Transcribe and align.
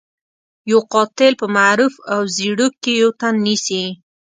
يو 0.71 0.79
قاتل 0.93 1.33
په 1.41 1.45
معروف 1.57 1.93
او 2.13 2.21
زيړوک 2.35 2.73
کې 2.83 2.93
يو 3.01 3.09
تن 3.19 3.33
نيسي. 3.45 3.83